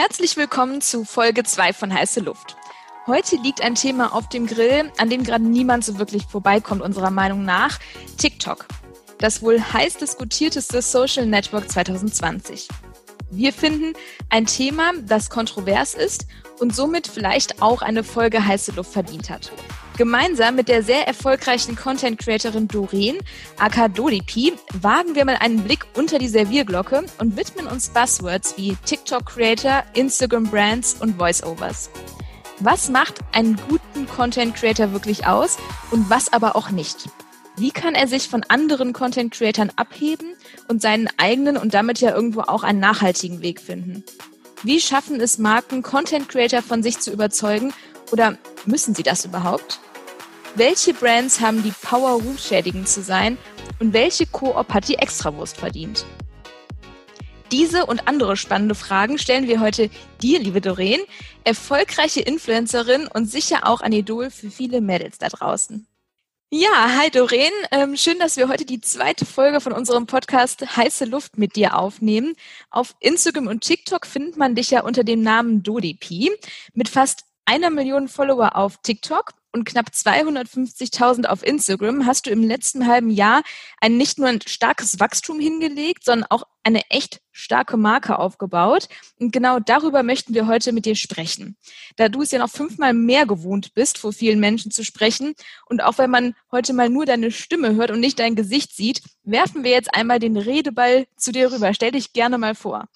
[0.00, 2.56] Herzlich willkommen zu Folge 2 von Heiße Luft.
[3.08, 7.10] Heute liegt ein Thema auf dem Grill, an dem gerade niemand so wirklich vorbeikommt, unserer
[7.10, 7.80] Meinung nach.
[8.16, 8.68] TikTok.
[9.18, 12.68] Das wohl heiß diskutierteste Social Network 2020.
[13.32, 13.94] Wir finden
[14.30, 16.28] ein Thema, das kontrovers ist
[16.60, 19.50] und somit vielleicht auch eine Folge heiße Luft verdient hat.
[19.98, 23.18] Gemeinsam mit der sehr erfolgreichen Content Creatorin Doreen,
[23.58, 28.76] aka Dodipi, wagen wir mal einen Blick unter die Servierglocke und widmen uns Buzzwords wie
[28.86, 31.90] TikTok Creator, Instagram Brands und Voiceovers.
[32.60, 35.58] Was macht einen guten Content Creator wirklich aus
[35.90, 37.08] und was aber auch nicht?
[37.56, 40.36] Wie kann er sich von anderen Content Creatern abheben
[40.68, 44.04] und seinen eigenen und damit ja irgendwo auch einen nachhaltigen Weg finden?
[44.62, 47.72] Wie schaffen es Marken, Content Creator von sich zu überzeugen
[48.12, 49.80] oder müssen sie das überhaupt?
[50.58, 53.38] Welche Brands haben die Power, rufschädigend zu sein
[53.78, 56.04] und welche Koop hat die Extrawurst verdient?
[57.52, 59.88] Diese und andere spannende Fragen stellen wir heute
[60.20, 61.00] dir, liebe Doreen,
[61.44, 65.86] erfolgreiche Influencerin und sicher auch ein Idol für viele Mädels da draußen.
[66.50, 67.52] Ja, hi Doreen.
[67.70, 71.78] Ähm, schön, dass wir heute die zweite Folge von unserem Podcast Heiße Luft mit dir
[71.78, 72.34] aufnehmen.
[72.70, 76.32] Auf Instagram und TikTok findet man dich ja unter dem Namen DodiP
[76.74, 82.42] mit fast einer Million Follower auf TikTok und knapp 250.000 auf Instagram hast du im
[82.42, 83.42] letzten halben Jahr
[83.80, 88.88] ein nicht nur ein starkes Wachstum hingelegt, sondern auch eine echt starke Marke aufgebaut.
[89.18, 91.56] Und genau darüber möchten wir heute mit dir sprechen.
[91.96, 95.32] Da du es ja noch fünfmal mehr gewohnt bist, vor vielen Menschen zu sprechen
[95.70, 99.00] und auch wenn man heute mal nur deine Stimme hört und nicht dein Gesicht sieht,
[99.22, 101.72] werfen wir jetzt einmal den Redeball zu dir rüber.
[101.72, 102.88] Stell dich gerne mal vor.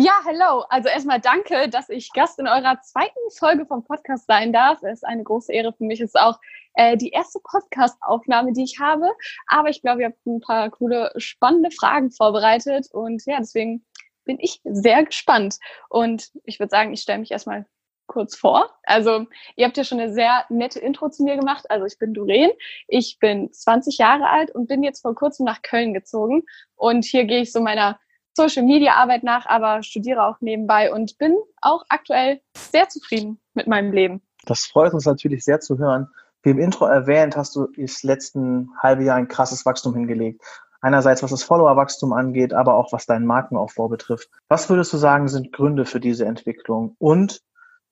[0.00, 0.64] Ja, hallo.
[0.68, 4.80] Also erstmal danke, dass ich Gast in eurer zweiten Folge vom Podcast sein darf.
[4.84, 6.00] Es ist eine große Ehre für mich.
[6.00, 6.38] Es ist auch
[6.74, 9.10] äh, die erste Podcast-Aufnahme, die ich habe.
[9.48, 12.86] Aber ich glaube, ihr habt ein paar coole, spannende Fragen vorbereitet.
[12.92, 13.84] Und ja, deswegen
[14.24, 15.56] bin ich sehr gespannt.
[15.88, 17.66] Und ich würde sagen, ich stelle mich erstmal
[18.06, 18.70] kurz vor.
[18.84, 19.26] Also
[19.56, 21.68] ihr habt ja schon eine sehr nette Intro zu mir gemacht.
[21.72, 22.52] Also ich bin Doreen,
[22.86, 26.44] ich bin 20 Jahre alt und bin jetzt vor kurzem nach Köln gezogen.
[26.76, 27.98] Und hier gehe ich so meiner
[28.38, 33.66] Social Media Arbeit nach, aber studiere auch nebenbei und bin auch aktuell sehr zufrieden mit
[33.66, 34.22] meinem Leben.
[34.46, 36.08] Das freut uns natürlich sehr zu hören.
[36.42, 40.40] Wie im Intro erwähnt, hast du das letzten halbe Jahr ein krasses Wachstum hingelegt.
[40.80, 44.30] Einerseits, was das Followerwachstum angeht, aber auch was deinen Markenaufbau betrifft.
[44.46, 46.94] Was würdest du sagen, sind Gründe für diese Entwicklung?
[46.98, 47.42] Und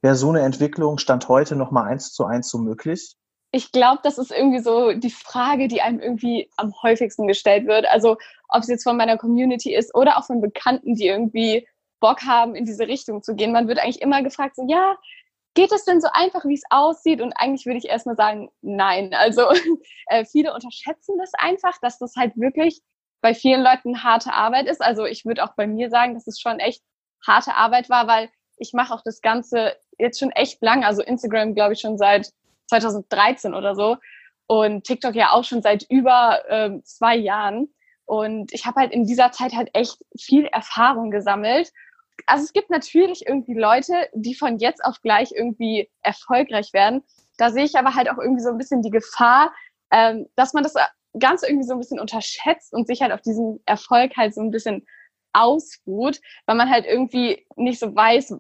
[0.01, 3.17] wäre so eine Entwicklung Stand heute nochmal eins zu eins so möglich?
[3.53, 7.87] Ich glaube, das ist irgendwie so die Frage, die einem irgendwie am häufigsten gestellt wird.
[7.87, 8.17] Also
[8.49, 11.67] ob es jetzt von meiner Community ist oder auch von Bekannten, die irgendwie
[12.01, 13.53] Bock haben, in diese Richtung zu gehen.
[13.53, 14.97] Man wird eigentlich immer gefragt, so ja,
[15.55, 17.21] geht es denn so einfach, wie es aussieht?
[17.21, 19.15] Und eigentlich würde ich erstmal sagen, nein.
[19.15, 19.49] Also
[20.07, 22.81] äh, viele unterschätzen das einfach, dass das halt wirklich
[23.23, 24.83] bei vielen Leuten harte Arbeit ist.
[24.83, 26.83] Also ich würde auch bei mir sagen, dass es schon echt
[27.27, 30.85] harte Arbeit war, weil ich mache auch das Ganze jetzt schon echt lang.
[30.85, 32.33] Also Instagram, glaube ich, schon seit
[32.67, 33.97] 2013 oder so
[34.47, 37.69] und TikTok ja auch schon seit über ähm, zwei Jahren.
[38.05, 41.73] Und ich habe halt in dieser Zeit halt echt viel Erfahrung gesammelt.
[42.27, 47.03] Also es gibt natürlich irgendwie Leute, die von jetzt auf gleich irgendwie erfolgreich werden.
[47.37, 49.53] Da sehe ich aber halt auch irgendwie so ein bisschen die Gefahr,
[49.91, 50.75] ähm, dass man das
[51.19, 54.51] Ganze irgendwie so ein bisschen unterschätzt und sich halt auf diesen Erfolg halt so ein
[54.51, 54.87] bisschen
[55.33, 58.37] ausruht, weil man halt irgendwie nicht so weiß,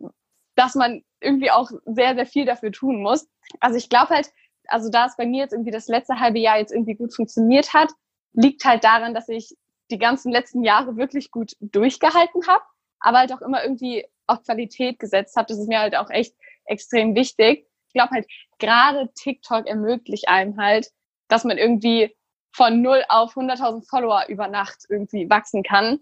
[0.54, 3.28] dass man irgendwie auch sehr, sehr viel dafür tun muss.
[3.60, 4.30] Also ich glaube halt,
[4.68, 7.72] also da es bei mir jetzt irgendwie das letzte halbe Jahr jetzt irgendwie gut funktioniert
[7.72, 7.90] hat,
[8.32, 9.56] liegt halt daran, dass ich
[9.90, 12.64] die ganzen letzten Jahre wirklich gut durchgehalten habe,
[13.00, 15.46] aber halt auch immer irgendwie auf Qualität gesetzt habe.
[15.48, 16.34] Das ist mir halt auch echt
[16.64, 17.66] extrem wichtig.
[17.88, 18.26] Ich glaube halt,
[18.58, 20.90] gerade TikTok ermöglicht einem halt,
[21.28, 22.14] dass man irgendwie
[22.52, 26.00] von null auf 100.000 Follower über Nacht irgendwie wachsen kann.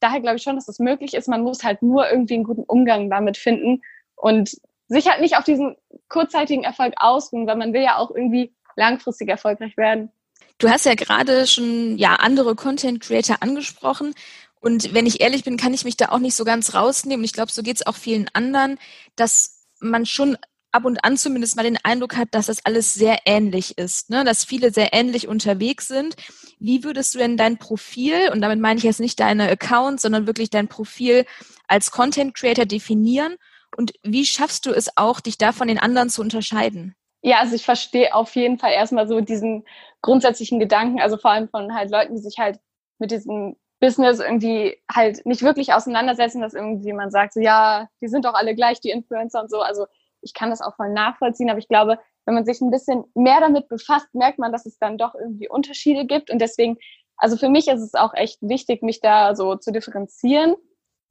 [0.00, 1.28] Daher glaube ich schon, dass das möglich ist.
[1.28, 3.82] Man muss halt nur irgendwie einen guten Umgang damit finden
[4.22, 4.56] und
[4.86, 5.76] sich halt nicht auf diesen
[6.08, 10.12] kurzzeitigen Erfolg ausruhen, weil man will ja auch irgendwie langfristig erfolgreich werden.
[10.58, 14.14] Du hast ja gerade schon ja andere Content Creator angesprochen
[14.60, 17.24] und wenn ich ehrlich bin, kann ich mich da auch nicht so ganz rausnehmen.
[17.24, 18.78] Ich glaube, so geht es auch vielen anderen,
[19.16, 20.38] dass man schon
[20.70, 24.24] ab und an zumindest mal den Eindruck hat, dass das alles sehr ähnlich ist, ne?
[24.24, 26.14] dass viele sehr ähnlich unterwegs sind.
[26.60, 30.28] Wie würdest du denn dein Profil, und damit meine ich jetzt nicht deine Accounts, sondern
[30.28, 31.26] wirklich dein Profil
[31.66, 33.36] als Content Creator definieren
[33.76, 36.94] und wie schaffst du es auch, dich da von den anderen zu unterscheiden?
[37.22, 39.64] Ja, also ich verstehe auf jeden Fall erstmal so diesen
[40.02, 42.58] grundsätzlichen Gedanken, also vor allem von halt Leuten, die sich halt
[42.98, 48.08] mit diesem Business irgendwie halt nicht wirklich auseinandersetzen, dass irgendwie man sagt, so ja, die
[48.08, 49.60] sind doch alle gleich, die Influencer und so.
[49.60, 49.86] Also
[50.20, 53.40] ich kann das auch voll nachvollziehen, aber ich glaube, wenn man sich ein bisschen mehr
[53.40, 56.30] damit befasst, merkt man, dass es dann doch irgendwie Unterschiede gibt.
[56.30, 56.76] Und deswegen,
[57.16, 60.54] also für mich ist es auch echt wichtig, mich da so zu differenzieren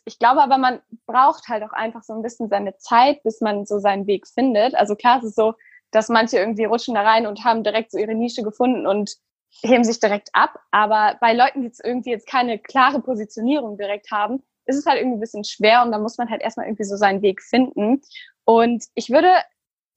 [0.06, 3.65] ich glaube aber, man braucht halt auch einfach so ein bisschen seine Zeit, bis man
[3.65, 4.75] so seinen Weg findet.
[4.75, 5.53] Also klar, es ist so,
[5.92, 9.15] dass manche irgendwie rutschen da rein und haben direkt so ihre Nische gefunden und
[9.62, 10.59] heben sich direkt ab.
[10.71, 15.00] Aber bei Leuten, die jetzt irgendwie jetzt keine klare Positionierung direkt haben, ist es halt
[15.00, 18.01] irgendwie ein bisschen schwer und da muss man halt erstmal irgendwie so seinen Weg finden.
[18.45, 19.30] Und ich würde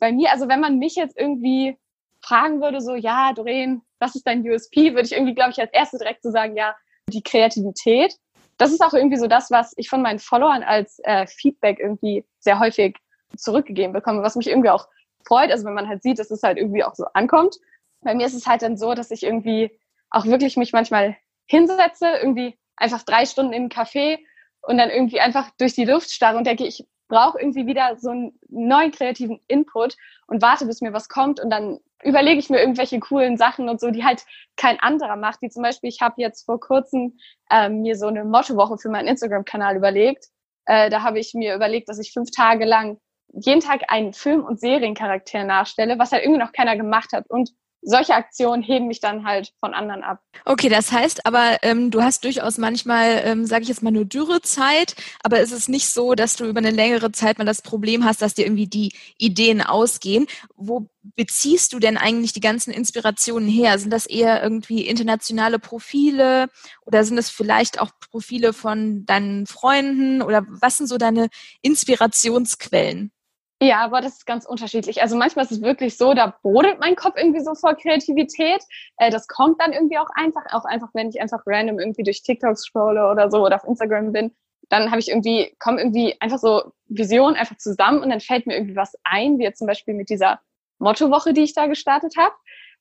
[0.00, 1.78] bei mir, also wenn man mich jetzt irgendwie
[2.20, 5.72] fragen würde, so, ja, Doreen, was ist dein USP, würde ich irgendwie, glaube ich, als
[5.72, 6.74] erstes direkt so sagen, ja,
[7.08, 8.14] die Kreativität.
[8.58, 12.24] Das ist auch irgendwie so das, was ich von meinen Followern als äh, Feedback irgendwie
[12.38, 12.96] sehr häufig
[13.36, 14.88] zurückgegeben bekomme, was mich irgendwie auch
[15.26, 15.50] freut.
[15.50, 17.56] Also wenn man halt sieht, dass es halt irgendwie auch so ankommt.
[18.02, 19.70] Bei mir ist es halt dann so, dass ich irgendwie
[20.10, 21.16] auch wirklich mich manchmal
[21.46, 24.18] hinsetze, irgendwie einfach drei Stunden im Café
[24.62, 28.10] und dann irgendwie einfach durch die Luft starre und denke, ich brauche irgendwie wieder so
[28.10, 29.96] einen neuen kreativen Input
[30.26, 33.80] und warte, bis mir was kommt und dann überlege ich mir irgendwelche coolen Sachen und
[33.80, 34.24] so, die halt
[34.56, 35.40] kein anderer macht.
[35.42, 37.16] Wie zum Beispiel, ich habe jetzt vor kurzem
[37.50, 40.26] ähm, mir so eine Mottowoche für meinen Instagram-Kanal überlegt.
[40.66, 42.98] Äh, da habe ich mir überlegt, dass ich fünf Tage lang
[43.32, 47.28] jeden Tag einen Film- und Seriencharakter nachstelle, was halt irgendwie noch keiner gemacht hat.
[47.28, 47.50] Und
[47.84, 50.20] solche Aktionen heben mich dann halt von anderen ab.
[50.44, 54.04] Okay, das heißt aber, ähm, du hast durchaus manchmal, ähm, sage ich jetzt mal, nur
[54.04, 58.04] Dürrezeit, aber es ist nicht so, dass du über eine längere Zeit mal das Problem
[58.04, 60.26] hast, dass dir irgendwie die Ideen ausgehen.
[60.56, 63.78] Wo beziehst du denn eigentlich die ganzen Inspirationen her?
[63.78, 66.48] Sind das eher irgendwie internationale Profile
[66.86, 71.28] oder sind es vielleicht auch Profile von deinen Freunden oder was sind so deine
[71.60, 73.12] Inspirationsquellen?
[73.62, 75.00] Ja, aber das ist ganz unterschiedlich.
[75.00, 78.62] Also manchmal ist es wirklich so, da brodelt mein Kopf irgendwie so vor Kreativität.
[78.98, 82.22] Äh, das kommt dann irgendwie auch einfach, auch einfach, wenn ich einfach random irgendwie durch
[82.22, 84.32] TikTok scrolle oder so oder auf Instagram bin,
[84.68, 88.54] dann habe ich irgendwie, kommen irgendwie einfach so Visionen einfach zusammen und dann fällt mir
[88.54, 90.40] irgendwie was ein, wie jetzt zum Beispiel mit dieser
[90.78, 92.34] Mottowoche, die ich da gestartet habe.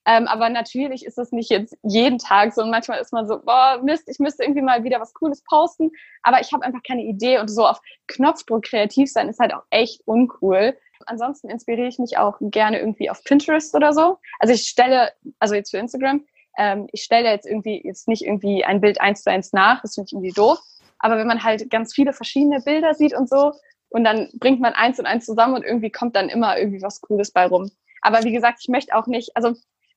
[0.06, 2.62] Ähm, aber natürlich ist das nicht jetzt jeden Tag so.
[2.62, 5.92] Und manchmal ist man so, boah, Mist, ich müsste irgendwie mal wieder was Cooles posten.
[6.24, 7.40] Aber ich habe einfach keine Idee.
[7.40, 10.78] Und so auf Knopfdruck kreativ sein ist halt auch echt uncool.
[11.06, 14.18] Ansonsten inspiriere ich mich auch gerne irgendwie auf Pinterest oder so.
[14.40, 16.26] Also ich stelle, also jetzt für Instagram,
[16.58, 19.82] ähm, ich stelle jetzt irgendwie jetzt nicht irgendwie ein Bild eins zu eins nach.
[19.82, 20.60] Das finde ich irgendwie doof.
[21.00, 23.54] Aber wenn man halt ganz viele verschiedene Bilder sieht und so,
[23.94, 27.00] und dann bringt man eins und eins zusammen und irgendwie kommt dann immer irgendwie was
[27.00, 27.70] Cooles bei rum.
[28.02, 29.54] Aber wie gesagt, ich möchte auch nicht, also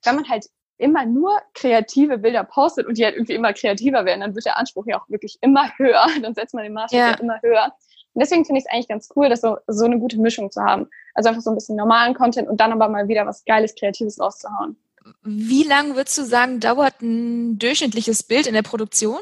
[0.07, 0.45] wenn man halt
[0.77, 4.57] immer nur kreative Bilder postet und die halt irgendwie immer kreativer werden, dann wird der
[4.57, 6.05] Anspruch ja auch wirklich immer höher.
[6.21, 7.19] Dann setzt man den Maßstab ja.
[7.19, 7.73] immer höher.
[8.13, 10.61] Und deswegen finde ich es eigentlich ganz cool, das so, so eine gute Mischung zu
[10.61, 10.87] haben.
[11.13, 14.19] Also einfach so ein bisschen normalen Content und dann aber mal wieder was Geiles, Kreatives
[14.19, 14.77] rauszuhauen.
[15.23, 19.19] Wie lang würdest du sagen, dauert ein durchschnittliches Bild in der Produktion?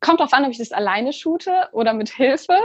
[0.00, 2.58] Kommt darauf an, ob ich das alleine shoote oder mit Hilfe.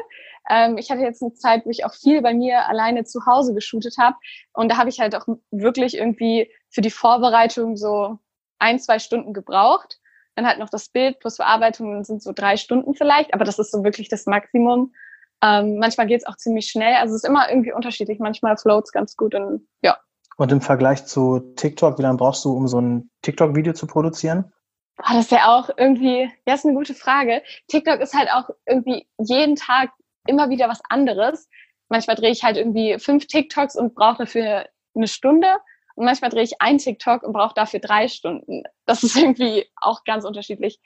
[0.49, 3.53] Ähm, ich hatte jetzt eine Zeit, wo ich auch viel bei mir alleine zu Hause
[3.53, 4.15] geshootet habe.
[4.53, 8.17] Und da habe ich halt auch wirklich irgendwie für die Vorbereitung so
[8.57, 9.99] ein, zwei Stunden gebraucht.
[10.35, 13.71] Dann halt noch das Bild plus Verarbeitung sind so drei Stunden vielleicht, aber das ist
[13.71, 14.93] so wirklich das Maximum.
[15.41, 16.95] Ähm, manchmal geht es auch ziemlich schnell.
[16.95, 18.19] Also es ist immer irgendwie unterschiedlich.
[18.19, 19.97] Manchmal floats ganz gut und ja.
[20.37, 24.51] Und im Vergleich zu TikTok, wie lange brauchst du, um so ein TikTok-Video zu produzieren?
[24.95, 27.41] Boah, das ist ja auch irgendwie, ja, ist eine gute Frage.
[27.67, 29.91] TikTok ist halt auch irgendwie jeden Tag
[30.29, 31.49] immer wieder was anderes.
[31.89, 34.65] Manchmal drehe ich halt irgendwie fünf TikToks und brauche dafür
[34.95, 35.47] eine Stunde.
[35.95, 38.63] Und manchmal drehe ich ein TikTok und brauche dafür drei Stunden.
[38.85, 40.79] Das ist irgendwie auch ganz unterschiedlich.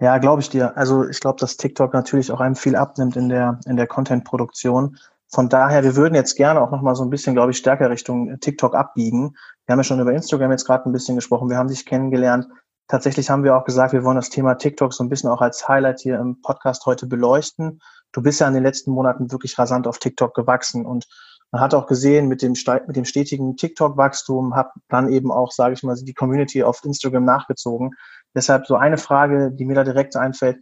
[0.00, 0.76] Ja, glaube ich dir.
[0.76, 4.98] Also ich glaube, dass TikTok natürlich auch einem viel abnimmt in der, in der Content-Produktion.
[5.28, 8.38] Von daher, wir würden jetzt gerne auch nochmal so ein bisschen, glaube ich, stärker Richtung
[8.40, 9.36] TikTok abbiegen.
[9.66, 11.48] Wir haben ja schon über Instagram jetzt gerade ein bisschen gesprochen.
[11.48, 12.46] Wir haben sich kennengelernt.
[12.86, 15.66] Tatsächlich haben wir auch gesagt, wir wollen das Thema TikTok so ein bisschen auch als
[15.66, 17.80] Highlight hier im Podcast heute beleuchten.
[18.14, 21.06] Du bist ja in den letzten Monaten wirklich rasant auf TikTok gewachsen und
[21.50, 22.54] man hat auch gesehen, mit dem,
[22.86, 27.24] mit dem stetigen TikTok-Wachstum hat dann eben auch, sage ich mal, die Community auf Instagram
[27.24, 27.92] nachgezogen.
[28.34, 30.58] Deshalb so eine Frage, die mir da direkt einfällt.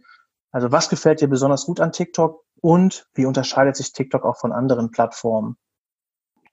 [0.51, 4.51] Also was gefällt dir besonders gut an TikTok und wie unterscheidet sich TikTok auch von
[4.51, 5.57] anderen Plattformen?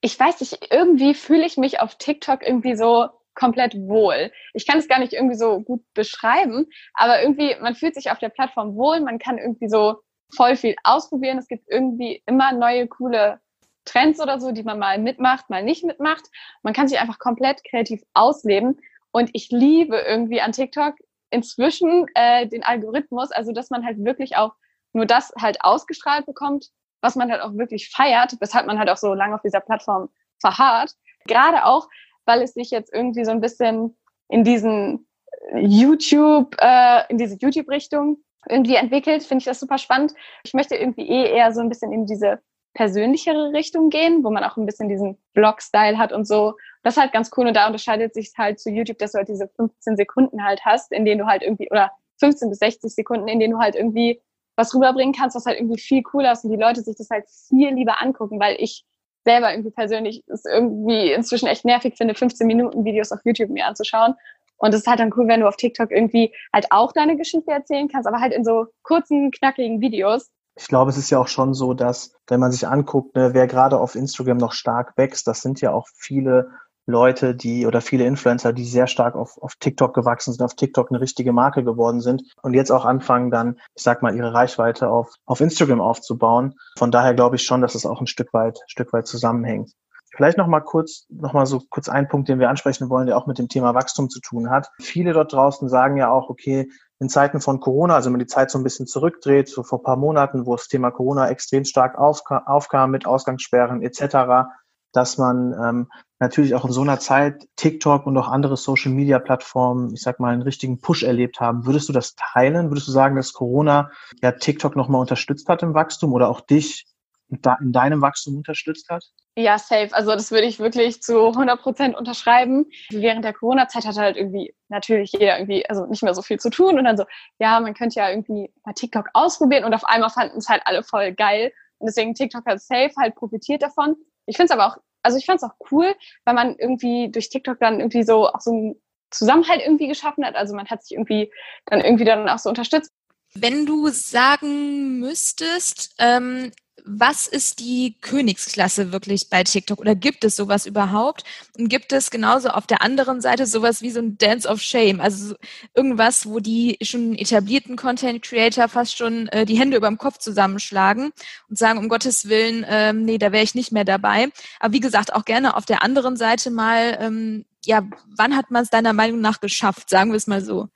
[0.01, 4.33] Ich weiß nicht, irgendwie fühle ich mich auf TikTok irgendwie so komplett wohl.
[4.55, 8.19] Ich kann es gar nicht irgendwie so gut beschreiben, aber irgendwie, man fühlt sich auf
[8.19, 10.01] der Plattform wohl, man kann irgendwie so
[10.35, 11.39] voll viel ausprobieren.
[11.39, 13.41] Es gibt irgendwie immer neue, coole
[13.85, 16.25] Trends oder so, die man mal mitmacht, mal nicht mitmacht.
[16.63, 18.79] Man kann sich einfach komplett kreativ ausleben.
[19.11, 20.95] Und ich liebe irgendwie an TikTok
[21.31, 24.55] inzwischen äh, den Algorithmus, also dass man halt wirklich auch
[24.93, 26.69] nur das halt ausgestrahlt bekommt,
[27.01, 30.11] was man halt auch wirklich feiert, weshalb man halt auch so lange auf dieser Plattform
[30.41, 30.95] verharrt.
[31.27, 31.89] Gerade auch,
[32.25, 33.97] weil es sich jetzt irgendwie so ein bisschen
[34.29, 35.07] in diesen
[35.55, 40.15] YouTube, äh, in diese YouTube-Richtung irgendwie entwickelt, finde ich das super spannend.
[40.45, 42.41] Ich möchte irgendwie eh eher so ein bisschen in diese
[42.75, 46.55] persönlichere Richtung gehen, wo man auch ein bisschen diesen Blog-Style hat und so.
[46.83, 49.29] Das ist halt ganz cool und da unterscheidet sich halt zu YouTube, dass du halt
[49.29, 53.29] diese 15 Sekunden halt hast, in denen du halt irgendwie, oder 15 bis 60 Sekunden,
[53.29, 54.21] in denen du halt irgendwie
[54.57, 57.25] was rüberbringen kannst, was halt irgendwie viel cooler ist und die Leute sich das halt
[57.49, 58.85] viel lieber angucken, weil ich
[59.25, 63.67] selber irgendwie persönlich es irgendwie inzwischen echt nervig finde, 15 Minuten Videos auf YouTube mir
[63.67, 64.15] anzuschauen.
[64.61, 67.51] Und es ist halt dann cool, wenn du auf TikTok irgendwie halt auch deine Geschichte
[67.51, 70.29] erzählen kannst, aber halt in so kurzen, knackigen Videos.
[70.55, 73.47] Ich glaube, es ist ja auch schon so, dass, wenn man sich anguckt, ne, wer
[73.47, 76.51] gerade auf Instagram noch stark wächst, das sind ja auch viele
[76.87, 80.91] Leute, die oder viele Influencer, die sehr stark auf, auf TikTok gewachsen sind, auf TikTok
[80.91, 84.91] eine richtige Marke geworden sind und jetzt auch anfangen dann, ich sag mal, ihre Reichweite
[84.91, 86.55] auf, auf Instagram aufzubauen.
[86.77, 89.73] Von daher glaube ich schon, dass es auch ein Stück weit, Stück weit zusammenhängt.
[90.15, 93.17] Vielleicht noch mal kurz, noch mal so kurz ein Punkt, den wir ansprechen wollen, der
[93.17, 94.71] auch mit dem Thema Wachstum zu tun hat.
[94.81, 98.27] Viele dort draußen sagen ja auch, okay, in Zeiten von Corona, also wenn man die
[98.27, 101.97] Zeit so ein bisschen zurückdreht, so vor paar Monaten, wo das Thema Corona extrem stark
[101.97, 104.49] aufkam, aufkam mit Ausgangssperren etc.,
[104.93, 105.89] dass man ähm,
[106.19, 110.43] natürlich auch in so einer Zeit TikTok und auch andere Social-Media-Plattformen, ich sag mal, einen
[110.43, 111.65] richtigen Push erlebt haben.
[111.65, 112.71] Würdest du das teilen?
[112.71, 113.91] Würdest du sagen, dass Corona
[114.21, 116.87] ja TikTok nochmal unterstützt hat im Wachstum oder auch dich
[117.31, 119.05] in deinem Wachstum unterstützt hat?
[119.37, 119.91] Ja, safe.
[119.93, 122.67] Also das würde ich wirklich zu 100 Prozent unterschreiben.
[122.91, 126.51] Während der Corona-Zeit hatte halt irgendwie natürlich jeder irgendwie, also nicht mehr so viel zu
[126.51, 127.05] tun und dann so,
[127.39, 130.83] ja, man könnte ja irgendwie mal TikTok ausprobieren und auf einmal fanden es halt alle
[130.83, 131.53] voll geil.
[131.79, 133.97] Und deswegen TikTok hat safe halt profitiert davon.
[134.27, 135.95] Ich finde es aber auch, also ich fand es auch cool,
[136.25, 138.75] weil man irgendwie durch TikTok dann irgendwie so auch so einen
[139.11, 140.37] Zusammenhalt irgendwie geschaffen hat.
[140.37, 141.33] Also man hat sich irgendwie
[141.67, 142.93] dann irgendwie dann auch so unterstützt.
[143.35, 146.51] Wenn du sagen müsstest, ähm,
[146.85, 151.25] was ist die Königsklasse wirklich bei TikTok oder gibt es sowas überhaupt?
[151.59, 155.01] Und gibt es genauso auf der anderen Seite sowas wie so ein Dance of Shame,
[155.01, 155.35] also
[155.75, 160.19] irgendwas, wo die schon etablierten Content Creator fast schon äh, die Hände über dem Kopf
[160.19, 161.13] zusammenschlagen
[161.49, 164.29] und sagen, um Gottes Willen, ähm, nee, da wäre ich nicht mehr dabei.
[164.59, 167.83] Aber wie gesagt, auch gerne auf der anderen Seite mal, ähm, ja,
[168.17, 170.69] wann hat man es deiner Meinung nach geschafft, sagen wir es mal so?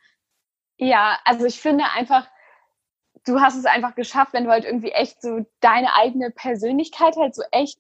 [0.77, 2.27] Ja, also ich finde einfach,
[3.25, 7.35] du hast es einfach geschafft, wenn du halt irgendwie echt so deine eigene Persönlichkeit halt
[7.35, 7.79] so echt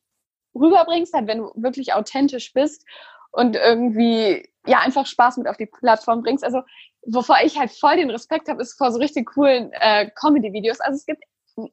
[0.54, 2.84] rüberbringst, halt wenn du wirklich authentisch bist
[3.32, 6.44] und irgendwie ja einfach Spaß mit auf die Plattform bringst.
[6.44, 6.62] Also
[7.06, 10.80] wovor ich halt voll den Respekt habe, ist vor so richtig coolen äh, Comedy-Videos.
[10.80, 11.24] Also es gibt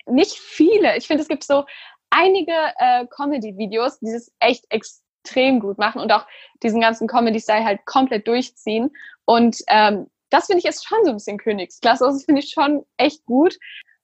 [0.06, 0.98] nicht viele.
[0.98, 1.66] Ich finde, es gibt so
[2.10, 6.26] einige äh, Comedy-Videos, die es echt extrem gut machen und auch
[6.62, 8.92] diesen ganzen Comedy-Style halt komplett durchziehen.
[9.26, 12.06] Und ähm, das finde ich ist schon so ein bisschen Königsklasse.
[12.06, 13.58] Also das finde ich schon echt gut.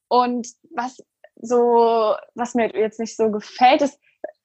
[0.07, 0.97] Und was
[1.35, 3.99] so, was mir jetzt nicht so gefällt, ist,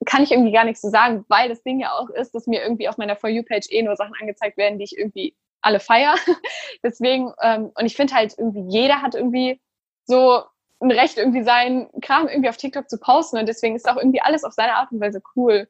[0.07, 2.47] kann ich irgendwie gar nichts zu so sagen, weil das Ding ja auch ist, dass
[2.47, 5.81] mir irgendwie auf meiner For You-Page eh nur Sachen angezeigt werden, die ich irgendwie alle
[5.81, 6.15] feier.
[6.83, 9.61] Deswegen, ähm, und ich finde halt irgendwie, jeder hat irgendwie
[10.05, 10.43] so
[10.81, 13.39] ein Recht, irgendwie seinen Kram irgendwie auf TikTok zu posten.
[13.39, 15.69] Und deswegen ist auch irgendwie alles auf seine Art und Weise cool.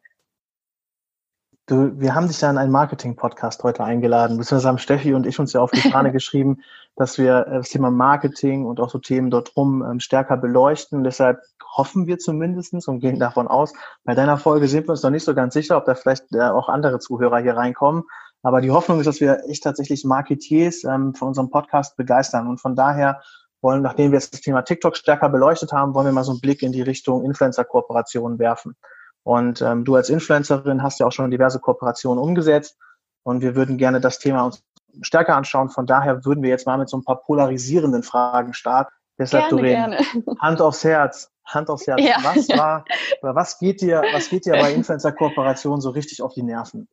[1.72, 5.38] Du, wir haben dich ja in einen Marketing-Podcast heute eingeladen, beziehungsweise haben Steffi und ich
[5.38, 6.58] uns ja auf die Fahne geschrieben,
[6.96, 11.02] dass wir äh, das Thema Marketing und auch so Themen dort rum ähm, stärker beleuchten.
[11.02, 11.40] Deshalb
[11.74, 13.72] hoffen wir zumindestens und gehen davon aus,
[14.04, 16.42] bei deiner Folge sind wir uns noch nicht so ganz sicher, ob da vielleicht äh,
[16.42, 18.02] auch andere Zuhörer hier reinkommen.
[18.42, 22.48] Aber die Hoffnung ist, dass wir echt tatsächlich Marketiers ähm, von unserem Podcast begeistern.
[22.48, 23.22] Und von daher
[23.62, 26.40] wollen, nachdem wir jetzt das Thema TikTok stärker beleuchtet haben, wollen wir mal so einen
[26.42, 28.76] Blick in die Richtung Influencer-Kooperationen werfen.
[29.24, 32.76] Und ähm, du als Influencerin hast ja auch schon diverse Kooperationen umgesetzt
[33.22, 34.64] und wir würden gerne das Thema uns
[35.00, 35.70] stärker anschauen.
[35.70, 38.92] Von daher würden wir jetzt mal mit so ein paar polarisierenden Fragen starten.
[39.18, 40.36] Deshalb, gerne, Doreen, gerne.
[40.40, 42.00] Hand aufs Herz, Hand aufs Herz.
[42.02, 42.16] Ja.
[42.22, 42.84] Was war,
[43.22, 46.88] oder was geht dir, was geht dir bei Influencer-Kooperationen so richtig auf die Nerven?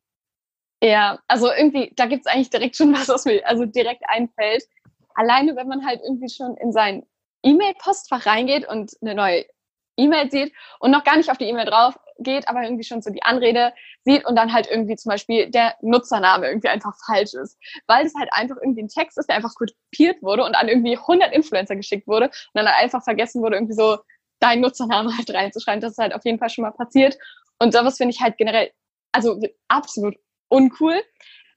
[0.81, 4.63] Ja, also irgendwie, da gibt's eigentlich direkt schon was, was mir also direkt einfällt.
[5.15, 7.05] Alleine, wenn man halt irgendwie schon in sein
[7.43, 9.45] E-Mail-Postfach reingeht und eine neue
[9.99, 13.11] E-Mail sieht und noch gar nicht auf die E-Mail drauf geht, aber irgendwie schon so
[13.11, 17.57] die Anrede sieht und dann halt irgendwie zum Beispiel der Nutzername irgendwie einfach falsch ist.
[17.87, 20.97] Weil es halt einfach irgendwie ein Text ist, der einfach kopiert wurde und an irgendwie
[20.97, 23.97] 100 Influencer geschickt wurde und dann halt einfach vergessen wurde, irgendwie so
[24.39, 25.81] deinen Nutzername halt reinzuschreiben.
[25.81, 27.17] Das ist halt auf jeden Fall schon mal passiert.
[27.59, 28.71] Und sowas finde ich halt generell,
[29.11, 30.15] also absolut
[30.49, 31.01] uncool.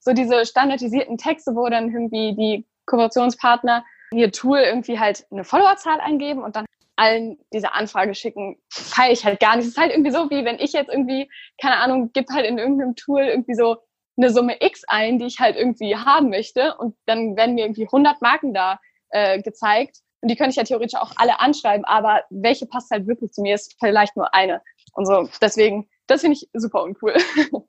[0.00, 6.00] So diese standardisierten Texte, wo dann irgendwie die Kooperationspartner ihr Tool irgendwie halt eine Followerzahl
[6.00, 9.64] eingeben und dann allen diese Anfrage schicken, feiere ich halt gar nicht.
[9.64, 11.30] Es ist halt irgendwie so, wie wenn ich jetzt irgendwie,
[11.60, 13.76] keine Ahnung, gib halt in irgendeinem Tool irgendwie so
[14.16, 17.86] eine Summe X ein, die ich halt irgendwie haben möchte und dann werden mir irgendwie
[17.86, 18.78] 100 Marken da
[19.10, 23.06] äh, gezeigt und die könnte ich ja theoretisch auch alle anschreiben, aber welche passt halt
[23.06, 24.62] wirklich zu mir, ist vielleicht nur eine.
[24.92, 27.14] Und so, deswegen, das finde ich super uncool.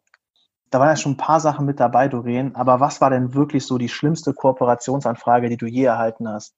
[0.69, 3.63] Da waren ja schon ein paar Sachen mit dabei, Doreen, aber was war denn wirklich
[3.63, 6.55] so die schlimmste Kooperationsanfrage, die du je erhalten hast?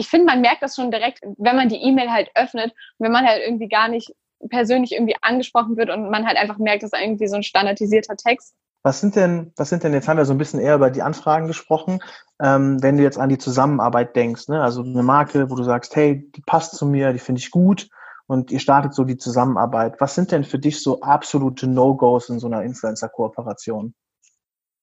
[0.00, 3.26] Ich finde, man merkt das schon direkt, wenn man die E-Mail halt öffnet wenn man
[3.26, 4.14] halt irgendwie gar nicht
[4.48, 8.54] persönlich irgendwie angesprochen wird und man halt einfach merkt, dass irgendwie so ein standardisierter Text
[8.82, 11.02] Was sind denn, was sind denn, jetzt haben wir so ein bisschen eher über die
[11.02, 12.00] Anfragen gesprochen,
[12.42, 14.62] ähm, wenn du jetzt an die Zusammenarbeit denkst, ne?
[14.62, 17.90] also eine Marke, wo du sagst, hey, die passt zu mir, die finde ich gut
[18.26, 20.00] und ihr startet so die Zusammenarbeit.
[20.00, 23.92] Was sind denn für dich so absolute No-Gos in so einer Influencer-Kooperation?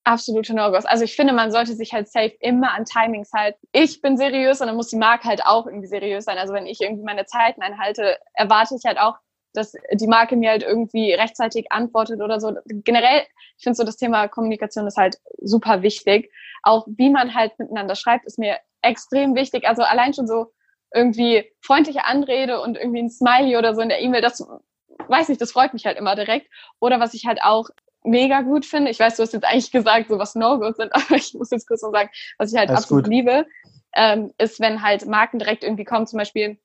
[0.08, 0.86] Absolute No-Gos.
[0.86, 3.60] Also ich finde, man sollte sich halt safe immer an Timings halten.
[3.74, 6.38] Ich bin seriös und dann muss die Marke halt auch irgendwie seriös sein.
[6.38, 9.16] Also wenn ich irgendwie meine Zeiten einhalte, erwarte ich halt auch,
[9.54, 12.54] dass die Marke mir halt irgendwie rechtzeitig antwortet oder so.
[12.66, 13.24] Generell,
[13.58, 16.32] ich finde so das Thema Kommunikation ist halt super wichtig.
[16.64, 19.68] Auch wie man halt miteinander schreibt, ist mir extrem wichtig.
[19.68, 20.54] Also allein schon so
[20.94, 24.48] irgendwie freundliche Anrede und irgendwie ein Smiley oder so in der E-Mail, das
[25.10, 26.48] weiß nicht, das freut mich halt immer direkt.
[26.80, 27.70] Oder was ich halt auch
[28.04, 28.92] mega gut finde.
[28.92, 31.68] Ich weiß, du hast jetzt eigentlich gesagt, so was No-Gos sind, aber ich muss jetzt
[31.68, 33.14] kurz noch sagen, was ich halt Alles absolut gut.
[33.14, 33.46] liebe,
[33.96, 36.58] ähm, ist, wenn halt Marken direkt irgendwie kommen, zum Beispiel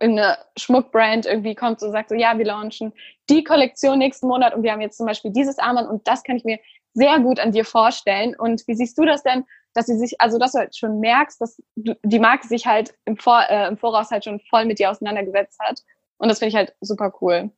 [0.00, 2.92] irgendeine Schmuckbrand irgendwie kommt und sagt so, ja, wir launchen
[3.28, 6.36] die Kollektion nächsten Monat und wir haben jetzt zum Beispiel dieses Armband und das kann
[6.36, 6.58] ich mir
[6.94, 8.34] sehr gut an dir vorstellen.
[8.36, 9.44] Und wie siehst du das denn,
[9.74, 13.16] dass sie sich, also dass du halt schon merkst, dass die Marke sich halt im,
[13.16, 15.80] Vor, äh, im Voraus halt schon voll mit dir auseinandergesetzt hat.
[16.18, 17.50] Und das finde ich halt super cool.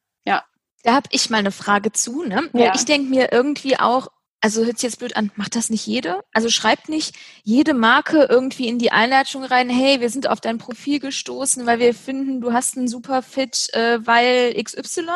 [0.82, 2.24] Da habe ich mal eine Frage zu.
[2.24, 2.48] Ne?
[2.52, 2.72] Ja.
[2.74, 4.08] Ich denke mir irgendwie auch,
[4.40, 6.24] also hört sich jetzt blöd an, macht das nicht jede?
[6.32, 10.58] Also schreibt nicht jede Marke irgendwie in die Einleitung rein, hey, wir sind auf dein
[10.58, 15.10] Profil gestoßen, weil wir finden, du hast einen super Fit, äh, weil XY?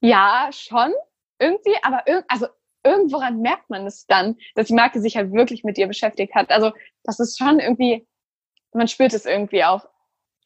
[0.00, 0.92] Ja, schon.
[1.38, 2.46] Irgendwie, aber irg also
[2.84, 6.50] irgendworan merkt man es dann, dass die Marke sich halt wirklich mit dir beschäftigt hat.
[6.50, 6.72] Also
[7.04, 8.06] das ist schon irgendwie,
[8.72, 9.86] man spürt es irgendwie auch.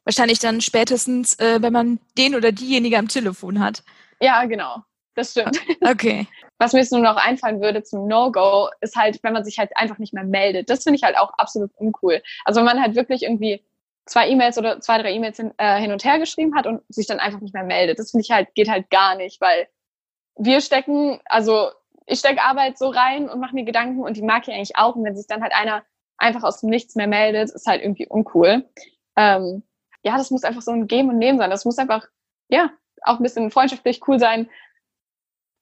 [0.06, 3.82] Wahrscheinlich dann spätestens, äh, wenn man den oder diejenige am Telefon hat.
[4.20, 4.76] Ja, genau.
[5.16, 5.60] Das stimmt.
[5.84, 6.26] Okay.
[6.58, 9.76] Was mir jetzt nur noch einfallen würde zum No-Go, ist halt, wenn man sich halt
[9.76, 10.70] einfach nicht mehr meldet.
[10.70, 12.22] Das finde ich halt auch absolut uncool.
[12.44, 13.62] Also wenn man halt wirklich irgendwie
[14.06, 17.06] zwei E-Mails oder zwei, drei E-Mails hin, äh, hin und her geschrieben hat und sich
[17.06, 17.98] dann einfach nicht mehr meldet.
[17.98, 19.68] Das finde ich halt, geht halt gar nicht, weil
[20.36, 21.70] wir stecken, also
[22.06, 24.94] ich stecke Arbeit so rein und mache mir Gedanken und die mag ich eigentlich auch.
[24.94, 25.82] Und wenn sich dann halt einer
[26.18, 28.64] einfach aus dem Nichts mehr meldet, ist halt irgendwie uncool.
[29.16, 29.62] Ähm,
[30.06, 31.50] ja, das muss einfach so ein Geben und Nehmen sein.
[31.50, 32.06] Das muss einfach,
[32.48, 32.70] ja,
[33.02, 34.48] auch ein bisschen freundschaftlich cool sein.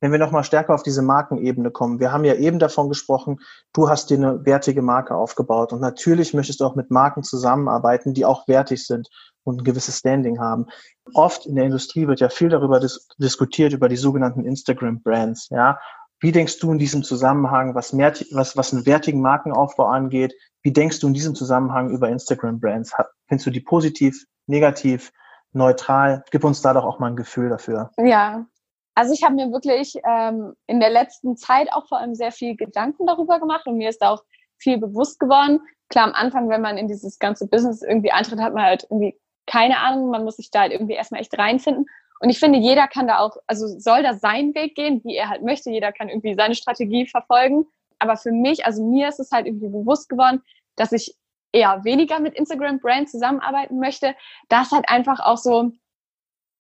[0.01, 3.41] Wenn wir nochmal stärker auf diese Markenebene kommen, wir haben ja eben davon gesprochen,
[3.73, 8.13] du hast dir eine wertige Marke aufgebaut und natürlich möchtest du auch mit Marken zusammenarbeiten,
[8.13, 9.09] die auch wertig sind
[9.45, 10.67] und ein gewisses Standing haben.
[11.15, 15.79] Oft in der Industrie wird ja viel darüber dis diskutiert, über die sogenannten Instagram-Brands, ja.
[16.21, 20.73] Wie denkst du in diesem Zusammenhang, was, mehr, was, was einen wertigen Markenaufbau angeht, wie
[20.73, 22.93] denkst du in diesem Zusammenhang über Instagram-Brands?
[23.29, 25.13] Findest du die positiv, negativ,
[25.53, 26.25] neutral?
[26.31, 27.91] Gib uns da doch auch mal ein Gefühl dafür.
[27.99, 28.47] Ja,
[28.95, 32.57] also ich habe mir wirklich ähm, in der letzten Zeit auch vor allem sehr viel
[32.57, 34.23] Gedanken darüber gemacht und mir ist auch
[34.59, 35.61] viel bewusst geworden.
[35.89, 39.19] Klar, am Anfang, wenn man in dieses ganze Business irgendwie eintritt, hat man halt irgendwie
[39.47, 41.87] keine Ahnung, man muss sich da halt irgendwie erstmal echt reinfinden.
[42.21, 45.29] Und ich finde, jeder kann da auch, also soll da seinen Weg gehen, wie er
[45.29, 45.71] halt möchte.
[45.71, 47.67] Jeder kann irgendwie seine Strategie verfolgen.
[47.99, 50.43] Aber für mich, also mir ist es halt irgendwie bewusst geworden,
[50.77, 51.15] dass ich
[51.55, 54.15] eher weniger mit Instagram-Brands zusammenarbeiten möchte,
[54.49, 55.73] das halt einfach auch so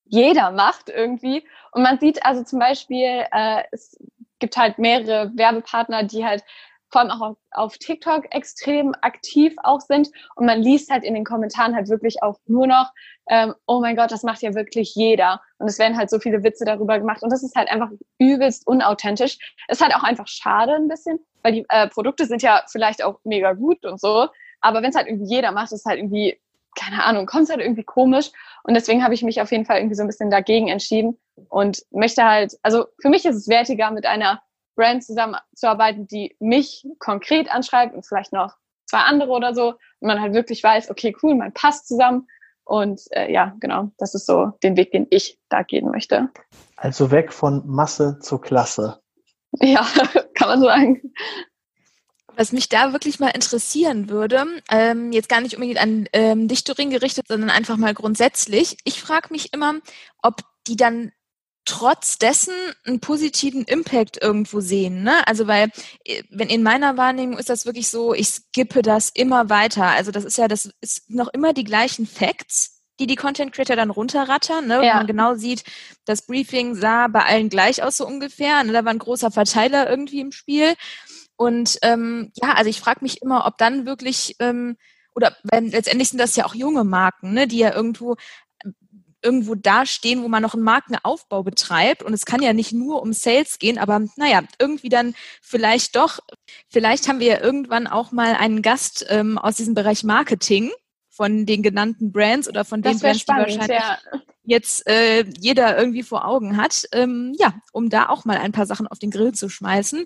[0.04, 1.46] jeder macht irgendwie.
[1.72, 3.98] Und man sieht also zum Beispiel, äh, es
[4.38, 6.44] gibt halt mehrere Werbepartner, die halt
[6.90, 10.10] vor allem auch auf, auf TikTok extrem aktiv auch sind.
[10.36, 12.92] Und man liest halt in den Kommentaren halt wirklich auch nur noch,
[13.28, 15.40] ähm, oh mein Gott, das macht ja wirklich jeder.
[15.58, 17.24] Und es werden halt so viele Witze darüber gemacht.
[17.24, 19.38] Und das ist halt einfach übelst unauthentisch.
[19.66, 23.18] Ist halt auch einfach schade ein bisschen, weil die äh, Produkte sind ja vielleicht auch
[23.24, 24.28] mega gut und so.
[24.64, 26.40] Aber wenn es halt irgendwie jeder macht, ist es halt irgendwie,
[26.74, 28.30] keine Ahnung, kommt es halt irgendwie komisch.
[28.62, 31.18] Und deswegen habe ich mich auf jeden Fall irgendwie so ein bisschen dagegen entschieden
[31.50, 34.42] und möchte halt, also für mich ist es wertiger, mit einer
[34.74, 38.54] Brand zusammenzuarbeiten, die mich konkret anschreibt und vielleicht noch
[38.86, 39.74] zwei andere oder so.
[40.00, 42.26] Und man halt wirklich weiß, okay, cool, man passt zusammen.
[42.64, 46.30] Und äh, ja, genau, das ist so den Weg, den ich da gehen möchte.
[46.76, 49.02] Also weg von Masse zur Klasse.
[49.60, 49.86] Ja,
[50.34, 51.12] kann man sagen.
[52.36, 56.90] Was mich da wirklich mal interessieren würde, ähm, jetzt gar nicht unbedingt an ähm, Dichterin
[56.90, 58.76] gerichtet, sondern einfach mal grundsätzlich.
[58.84, 59.74] Ich frage mich immer,
[60.22, 61.12] ob die dann
[61.64, 65.02] trotz dessen einen positiven Impact irgendwo sehen.
[65.02, 65.26] Ne?
[65.26, 65.70] Also weil,
[66.04, 69.86] äh, wenn in meiner Wahrnehmung ist das wirklich so, ich skippe das immer weiter.
[69.86, 73.76] Also das ist ja, das ist noch immer die gleichen Facts, die die Content Creator
[73.76, 74.84] dann runterrattern, ne?
[74.86, 74.96] Ja.
[74.96, 75.64] man genau sieht,
[76.04, 78.62] das Briefing sah bei allen gleich aus so ungefähr.
[78.62, 78.72] Ne?
[78.72, 80.74] Da war ein großer Verteiler irgendwie im Spiel.
[81.36, 84.76] Und ähm, ja, also ich frage mich immer, ob dann wirklich ähm,
[85.14, 88.16] oder wenn, letztendlich sind das ja auch junge Marken, ne, die ja irgendwo
[89.22, 92.02] irgendwo dastehen, wo man noch einen Markenaufbau betreibt.
[92.02, 96.20] Und es kann ja nicht nur um Sales gehen, aber naja, irgendwie dann vielleicht doch,
[96.68, 100.70] vielleicht haben wir ja irgendwann auch mal einen Gast ähm, aus diesem Bereich Marketing
[101.08, 103.78] von den genannten Brands oder von den Brands, spannend, die wahrscheinlich.
[103.78, 103.98] Ja.
[104.42, 108.66] jetzt äh, jeder irgendwie vor Augen hat, ähm, ja, um da auch mal ein paar
[108.66, 110.04] Sachen auf den Grill zu schmeißen.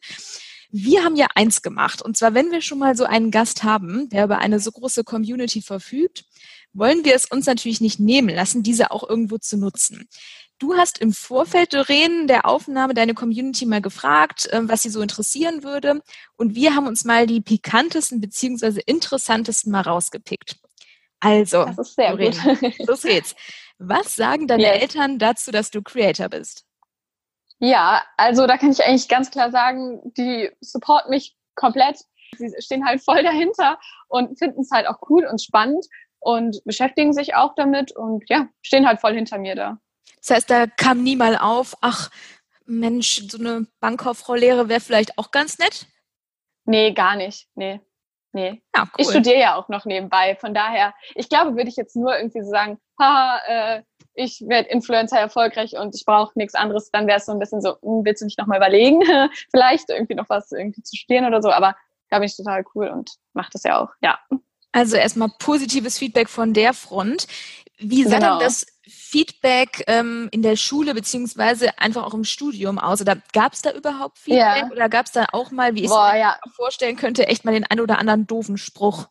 [0.71, 2.03] Wir haben ja eins gemacht.
[2.03, 5.05] Und zwar, wenn wir schon mal so einen Gast haben, der über eine so große
[5.05, 6.25] Community verfügt,
[6.73, 10.09] wollen wir es uns natürlich nicht nehmen lassen, diese auch irgendwo zu nutzen.
[10.59, 15.01] Du hast im Vorfeld, Doreen, der Aufnahme deine Community mal gefragt, ähm, was sie so
[15.01, 16.03] interessieren würde.
[16.37, 20.57] Und wir haben uns mal die pikantesten beziehungsweise interessantesten mal rausgepickt.
[21.21, 22.79] Also, das ist sehr Doreen, gut.
[22.89, 23.35] los geht's.
[23.79, 24.83] Was sagen deine yes.
[24.83, 26.65] Eltern dazu, dass du Creator bist?
[27.61, 32.05] Ja, also da kann ich eigentlich ganz klar sagen, die supporten mich komplett.
[32.37, 35.87] Sie stehen halt voll dahinter und finden es halt auch cool und spannend
[36.21, 39.79] und beschäftigen sich auch damit und ja, stehen halt voll hinter mir da.
[40.19, 42.11] Das heißt, da kam nie mal auf, ach
[42.67, 45.87] Mensch, so eine Bankkauffrau-Lehre wäre vielleicht auch ganz nett?
[46.65, 47.49] Nee, gar nicht.
[47.55, 47.81] Nee.
[48.33, 48.63] Nee.
[48.77, 48.89] Ja, cool.
[48.99, 50.37] Ich studiere ja auch noch nebenbei.
[50.37, 53.83] Von daher, ich glaube, würde ich jetzt nur irgendwie so sagen, haha, äh,
[54.19, 57.61] ich werde Influencer erfolgreich und ich brauche nichts anderes, dann wäre es so ein bisschen
[57.61, 59.03] so, hm, willst du nicht nochmal überlegen,
[59.51, 61.77] vielleicht irgendwie noch was irgendwie zu studieren oder so, aber
[62.11, 64.19] da bin ich total cool und mache das ja auch, ja.
[64.73, 67.27] Also erstmal positives Feedback von der Front.
[67.79, 68.39] Wie sah genau.
[68.39, 73.01] denn das Feedback ähm, in der Schule beziehungsweise einfach auch im Studium aus?
[73.01, 74.71] Oder gab es da überhaupt Feedback ja.
[74.71, 76.39] oder gab es da auch mal, wie ich Boah, mir ja.
[76.55, 79.07] vorstellen könnte, echt mal den ein oder anderen doofen Spruch?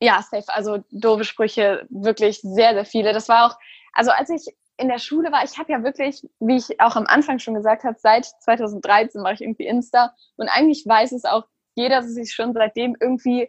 [0.00, 0.46] Ja, safe.
[0.48, 3.12] Also doofe Sprüche, wirklich sehr, sehr viele.
[3.12, 3.58] Das war auch,
[3.96, 7.06] also als ich in der Schule war, ich habe ja wirklich, wie ich auch am
[7.06, 11.44] Anfang schon gesagt habe, seit 2013 mache ich irgendwie Insta und eigentlich weiß es auch
[11.74, 13.48] jeder, dass ich schon seitdem irgendwie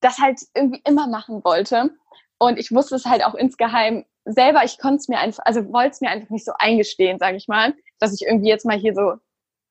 [0.00, 1.90] das halt irgendwie immer machen wollte.
[2.38, 5.90] Und ich wusste es halt auch insgeheim selber, ich konnte es mir einfach, also wollte
[5.90, 8.94] es mir einfach nicht so eingestehen, sage ich mal, dass ich irgendwie jetzt mal hier
[8.94, 9.14] so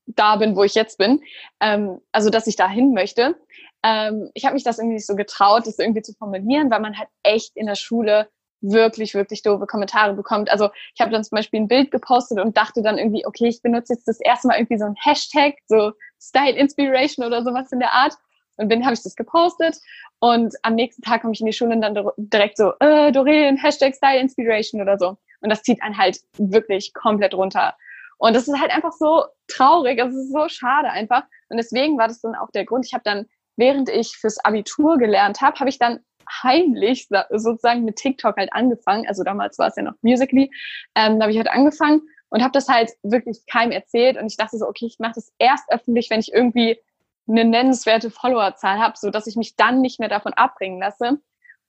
[0.08, 1.22] da bin, wo ich jetzt bin.
[1.60, 3.36] Ähm, also, dass ich da hin möchte.
[3.84, 6.98] Ähm, ich habe mich das irgendwie nicht so getraut, das irgendwie zu formulieren, weil man
[6.98, 8.30] halt echt in der Schule
[8.72, 10.50] wirklich, wirklich doofe Kommentare bekommt.
[10.50, 13.62] Also ich habe dann zum Beispiel ein Bild gepostet und dachte dann irgendwie, okay, ich
[13.62, 17.80] benutze jetzt das erste Mal irgendwie so ein Hashtag, so Style Inspiration oder sowas in
[17.80, 18.14] der Art.
[18.58, 19.78] Und bin, habe ich das gepostet
[20.20, 23.58] und am nächsten Tag komme ich in die Schule und dann direkt so, äh, Doreen,
[23.58, 25.18] Hashtag Style Inspiration oder so.
[25.42, 27.76] Und das zieht einen halt wirklich komplett runter.
[28.18, 31.24] Und das ist halt einfach so traurig, es ist so schade einfach.
[31.50, 32.86] Und deswegen war das dann auch der Grund.
[32.86, 33.26] Ich habe dann,
[33.58, 36.00] während ich fürs Abitur gelernt habe, habe ich dann
[36.44, 39.08] heimlich sozusagen mit TikTok halt angefangen.
[39.08, 40.52] Also damals war es ja noch Musically.
[40.96, 44.18] Ähm, da habe ich halt angefangen und habe das halt wirklich keinem erzählt.
[44.18, 46.80] Und ich dachte so, okay, ich mache das erst öffentlich, wenn ich irgendwie
[47.28, 51.20] eine nennenswerte Followerzahl habe, so dass ich mich dann nicht mehr davon abbringen lasse.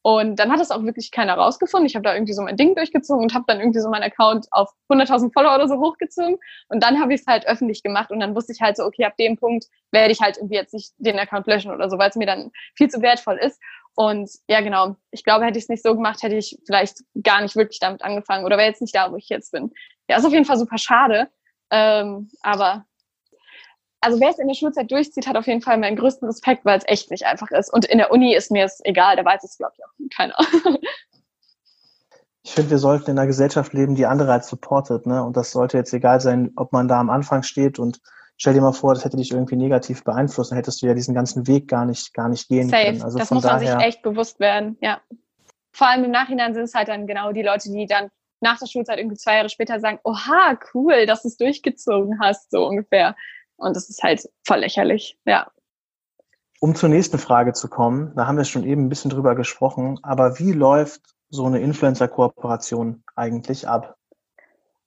[0.07, 1.85] Und dann hat das auch wirklich keiner rausgefunden.
[1.89, 4.47] Ich habe da irgendwie so mein Ding durchgezogen und habe dann irgendwie so meinen Account
[4.53, 6.39] auf 100.000 Follower oder so hochgezogen.
[6.69, 9.05] Und dann habe ich es halt öffentlich gemacht und dann wusste ich halt so, okay,
[9.05, 12.11] ab dem Punkt werde ich halt irgendwie jetzt nicht den Account löschen oder so, weil
[12.11, 13.61] es mir dann viel zu wertvoll ist.
[13.97, 14.97] Und ja, genau.
[15.11, 18.03] Ich glaube, hätte ich es nicht so gemacht, hätte ich vielleicht gar nicht wirklich damit
[18.03, 19.73] angefangen oder wäre jetzt nicht da, wo ich jetzt bin.
[20.09, 21.29] Ja, ist auf jeden Fall super schade.
[21.71, 22.85] Ähm, aber
[24.01, 26.79] also wer es in der Schulzeit durchzieht, hat auf jeden Fall meinen größten Respekt, weil
[26.79, 27.73] es echt nicht einfach ist.
[27.73, 30.37] Und in der Uni ist mir es egal, da weiß es, glaube ich, auch keiner.
[32.45, 35.05] Ich finde, wir sollten in einer Gesellschaft leben, die andere als supportet.
[35.05, 35.21] Ne?
[35.25, 38.01] Und das sollte jetzt egal sein, ob man da am Anfang steht und
[38.37, 41.15] stell dir mal vor, das hätte dich irgendwie negativ beeinflusst, dann hättest du ja diesen
[41.15, 42.85] ganzen Weg gar nicht, gar nicht gehen Safe.
[42.85, 43.03] können.
[43.03, 45.01] Also das muss man sich echt bewusst werden, ja.
[45.73, 48.67] Vor allem im Nachhinein sind es halt dann genau die Leute, die dann nach der
[48.67, 53.17] Schulzeit irgendwie zwei Jahre später sagen, oha, cool, dass du es durchgezogen hast, so ungefähr.
[53.57, 55.51] Und das ist halt voll lächerlich, ja.
[56.61, 59.99] Um zur nächsten Frage zu kommen, da haben wir schon eben ein bisschen drüber gesprochen,
[60.03, 63.96] aber wie läuft so eine Influencer-Kooperation eigentlich ab?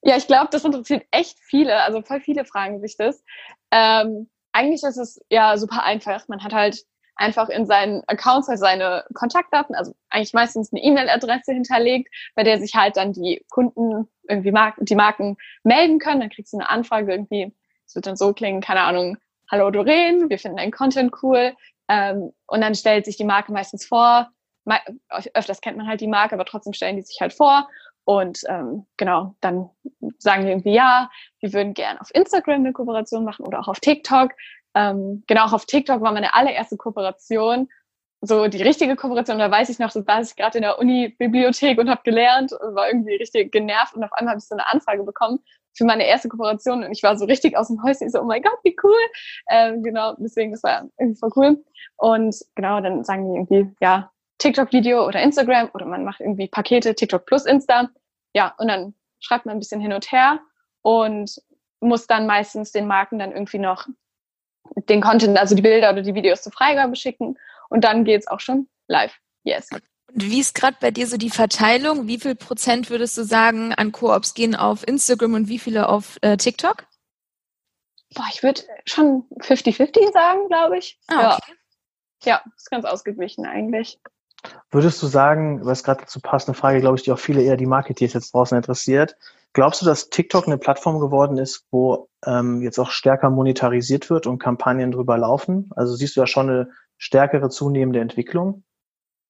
[0.02, 3.24] Ja, ich glaube, das interessiert echt viele, also voll viele fragen sich das.
[3.72, 6.28] Ähm, eigentlich ist es ja super einfach.
[6.28, 6.86] Man hat halt
[7.16, 12.60] einfach in seinen Accounts halt seine Kontaktdaten, also eigentlich meistens eine E-Mail-Adresse hinterlegt, bei der
[12.60, 16.22] sich halt dann die Kunden irgendwie Marken, die Marken melden können.
[16.22, 17.54] Dann kriegst du eine Anfrage irgendwie,
[17.86, 19.18] es wird dann so klingen, keine Ahnung,
[19.52, 21.54] hallo Doreen, wir finden deinen Content cool.
[21.90, 24.30] Ähm, und dann stellt sich die Marke meistens vor.
[25.34, 27.68] Öfters kennt man halt die Marke, aber trotzdem stellen die sich halt vor.
[28.10, 29.70] Und ähm, genau, dann
[30.18, 33.80] sagen wir irgendwie, ja, wir würden gerne auf Instagram eine Kooperation machen oder auch auf
[33.80, 34.32] TikTok.
[34.74, 37.70] Ähm, genau, auch auf TikTok war meine allererste Kooperation
[38.22, 39.38] so die richtige Kooperation.
[39.38, 42.88] Da weiß ich noch, so war ich gerade in der Uni-Bibliothek und habe gelernt war
[42.88, 45.38] irgendwie richtig genervt und auf einmal habe ich so eine Anfrage bekommen
[45.78, 48.26] für meine erste Kooperation und ich war so richtig aus dem Häuschen, ich so, oh
[48.26, 49.00] mein Gott, wie cool.
[49.52, 51.64] Ähm, genau, deswegen, das war irgendwie voll cool.
[51.98, 56.96] Und genau, dann sagen die irgendwie, ja, TikTok-Video oder Instagram oder man macht irgendwie Pakete,
[56.96, 57.90] TikTok plus Insta.
[58.34, 60.40] Ja, und dann schreibt man ein bisschen hin und her
[60.82, 61.42] und
[61.80, 63.88] muss dann meistens den Marken dann irgendwie noch
[64.76, 67.38] den Content, also die Bilder oder die Videos zur Freigabe schicken
[67.70, 69.14] und dann geht's auch schon live.
[69.44, 69.70] Yes.
[69.72, 72.08] Und wie ist gerade bei dir so die Verteilung?
[72.08, 76.18] Wie viel Prozent würdest du sagen, an Koops gehen auf Instagram und wie viele auf
[76.22, 76.86] äh, TikTok?
[78.16, 81.00] Boah, ich würde schon 50-50 sagen, glaube ich.
[81.08, 81.54] Ah, okay.
[82.24, 82.42] Ja.
[82.44, 84.00] ja, ist ganz ausgeglichen eigentlich.
[84.72, 87.58] Würdest du sagen, was gerade dazu passt, eine Frage, glaube ich, die auch viele eher
[87.58, 89.16] die Marketeers jetzt draußen interessiert.
[89.54, 94.28] Glaubst du, dass TikTok eine Plattform geworden ist, wo ähm, jetzt auch stärker monetarisiert wird
[94.28, 95.72] und Kampagnen drüber laufen?
[95.76, 98.64] Also siehst du da schon eine stärkere zunehmende Entwicklung?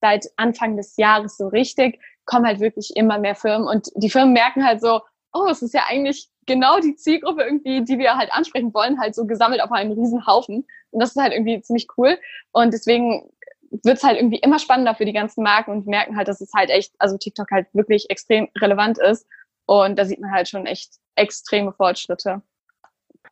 [0.02, 4.34] Seit Anfang des Jahres so richtig kommen halt wirklich immer mehr Firmen und die Firmen
[4.34, 5.02] merken halt so,
[5.34, 9.16] oh, es ist ja eigentlich genau die Zielgruppe irgendwie, die wir halt ansprechen wollen, halt
[9.16, 10.66] so gesammelt auf einem riesen Haufen.
[10.92, 12.18] Und das ist halt irgendwie ziemlich cool.
[12.52, 13.30] Und deswegen
[13.72, 16.52] wird es halt irgendwie immer spannender für die ganzen Marken und merken halt, dass es
[16.54, 19.28] halt echt, also TikTok halt wirklich extrem relevant ist.
[19.66, 22.42] Und da sieht man halt schon echt extreme Fortschritte.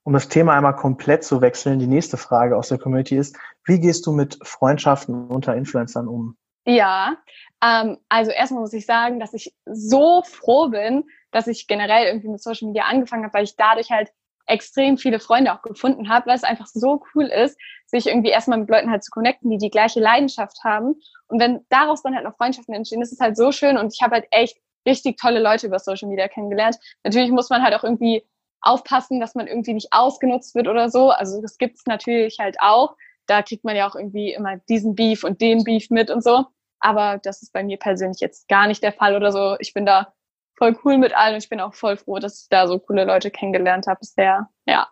[0.04, 3.80] Um das Thema einmal komplett zu wechseln, die nächste Frage aus der Community ist, wie
[3.80, 6.38] gehst du mit Freundschaften unter Influencern um?
[6.66, 7.18] Ja,
[7.64, 12.30] ähm, also erstmal muss ich sagen, dass ich so froh bin, dass ich generell irgendwie
[12.30, 14.12] mit Social Media angefangen habe, weil ich dadurch halt
[14.48, 18.60] extrem viele Freunde auch gefunden habe, weil es einfach so cool ist, sich irgendwie erstmal
[18.60, 20.96] mit Leuten halt zu connecten, die die gleiche Leidenschaft haben.
[21.28, 24.02] Und wenn daraus dann halt noch Freundschaften entstehen, ist es halt so schön und ich
[24.02, 24.58] habe halt echt
[24.88, 26.78] richtig tolle Leute über Social Media kennengelernt.
[27.04, 28.24] Natürlich muss man halt auch irgendwie
[28.62, 31.12] aufpassen, dass man irgendwie nicht ausgenutzt wird oder so.
[31.12, 32.96] Also das gibt's natürlich halt auch.
[33.28, 36.46] Da kriegt man ja auch irgendwie immer diesen Beef und den Beef mit und so.
[36.80, 39.58] Aber das ist bei mir persönlich jetzt gar nicht der Fall oder so.
[39.60, 40.14] Ich bin da
[40.58, 43.06] voll cool mit allen und ich bin auch voll froh, dass ich da so coole
[43.06, 44.50] Leute kennengelernt habe bisher.
[44.66, 44.90] Ja.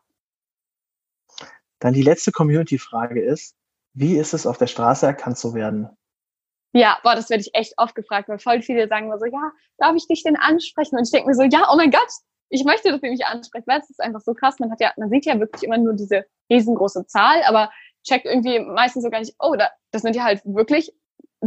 [1.79, 3.55] Dann die letzte Community-Frage ist,
[3.93, 5.89] wie ist es auf der Straße erkannt zu werden?
[6.73, 9.51] Ja, boah, das werde ich echt oft gefragt, weil voll viele sagen immer so, ja,
[9.77, 10.97] darf ich dich denn ansprechen?
[10.97, 12.09] Und ich denke mir so, ja, oh mein Gott,
[12.49, 14.59] ich möchte, dass ihr mich ansprecht, weil es ist einfach so krass.
[14.59, 17.71] Man hat ja, man sieht ja wirklich immer nur diese riesengroße Zahl, aber
[18.03, 20.91] checkt irgendwie meistens so gar nicht, oh, da, das sind ja halt wirklich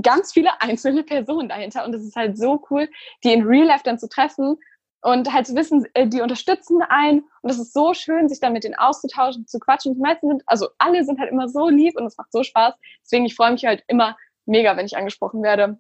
[0.03, 1.85] ganz viele einzelne Personen dahinter.
[1.85, 2.89] Und es ist halt so cool,
[3.25, 4.57] die in Real Life dann zu treffen
[5.01, 7.25] und halt zu wissen, äh, die unterstützen einen.
[7.43, 9.95] Und es ist so schön, sich dann mit denen auszutauschen, zu quatschen.
[9.95, 12.75] Die meisten sind, also alle sind halt immer so lieb und es macht so Spaß.
[13.03, 15.79] Deswegen, ich freue mich halt immer mega, wenn ich angesprochen werde.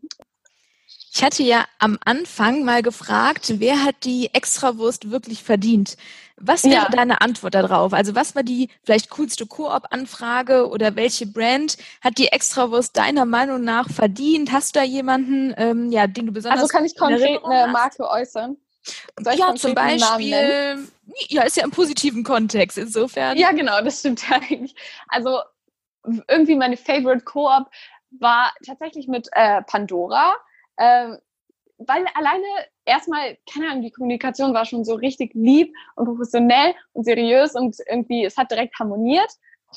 [1.19, 5.97] Ich hatte ja am Anfang mal gefragt, wer hat die Extrawurst wirklich verdient?
[6.37, 6.89] Was wäre ja.
[6.91, 7.93] deine Antwort darauf?
[7.93, 13.65] Also was war die vielleicht coolste Koop-Anfrage oder welche Brand hat die Extrawurst deiner Meinung
[13.65, 14.53] nach verdient?
[14.53, 18.09] Hast du da jemanden, ähm, ja, den du besonders Also kann ich konkret eine Marke
[18.09, 18.57] äußern?
[19.35, 20.89] ja, zum Beispiel,
[21.31, 23.37] ja, ist ja im positiven Kontext insofern.
[23.37, 24.77] Ja, genau, das stimmt ja eigentlich.
[25.09, 25.41] Also
[26.29, 27.67] irgendwie meine Favorite Koop
[28.21, 30.37] war tatsächlich mit äh, Pandora.
[30.79, 31.19] Ähm,
[31.79, 32.45] weil alleine
[32.85, 37.77] erstmal, keine Ahnung, die Kommunikation war schon so richtig lieb und professionell und seriös und
[37.89, 39.31] irgendwie, es hat direkt harmoniert.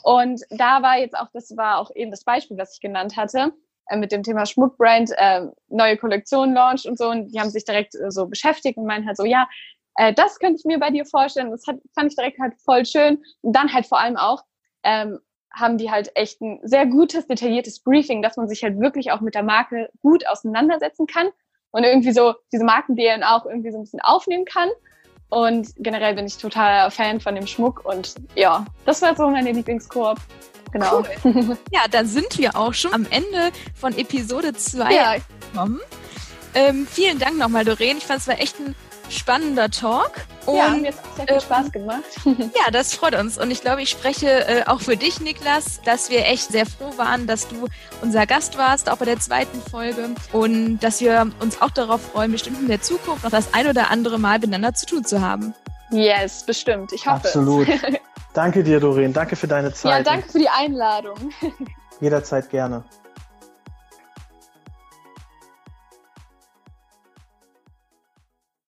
[0.03, 3.53] Und da war jetzt auch, das war auch eben das Beispiel, was ich genannt hatte,
[3.87, 7.09] äh, mit dem Thema Schmuckbrand, äh, neue Kollektion launch und so.
[7.09, 9.47] Und die haben sich direkt äh, so beschäftigt und meinen halt so, ja,
[9.95, 11.51] äh, das könnte ich mir bei dir vorstellen.
[11.51, 13.21] Das hat, fand ich direkt halt voll schön.
[13.41, 14.43] Und dann halt vor allem auch,
[14.83, 15.19] ähm,
[15.53, 19.21] haben die halt echt ein sehr gutes, detailliertes Briefing, dass man sich halt wirklich auch
[19.21, 21.29] mit der Marke gut auseinandersetzen kann
[21.71, 24.69] und irgendwie so diese Marken-DNA auch irgendwie so ein bisschen aufnehmen kann.
[25.29, 29.51] Und generell bin ich total Fan von dem Schmuck und ja, das war so meine
[29.53, 30.17] Lieblingskoop.
[30.71, 31.03] Genau.
[31.23, 31.57] Cool.
[31.71, 35.15] Ja, dann sind wir auch schon am Ende von Episode 2 ja.
[35.51, 35.79] gekommen.
[36.53, 37.97] Ähm, vielen Dank nochmal, Doreen.
[37.97, 38.75] Ich fand es war echt ein
[39.11, 40.11] spannender Talk.
[40.45, 42.03] Und, ja, mir hat auch sehr viel ähm, Spaß gemacht.
[42.25, 43.37] ja, das freut uns.
[43.37, 46.97] Und ich glaube, ich spreche äh, auch für dich, Niklas, dass wir echt sehr froh
[46.97, 47.67] waren, dass du
[48.01, 50.09] unser Gast warst, auch bei der zweiten Folge.
[50.31, 53.91] Und dass wir uns auch darauf freuen, bestimmt in der Zukunft noch das ein oder
[53.91, 55.53] andere Mal miteinander zu tun zu haben.
[55.91, 56.93] Yes, bestimmt.
[56.93, 57.67] Ich hoffe Absolut.
[58.33, 59.13] danke dir, Doreen.
[59.13, 60.05] Danke für deine Zeit.
[60.05, 61.17] Ja, danke für die Einladung.
[61.99, 62.83] Jederzeit gerne.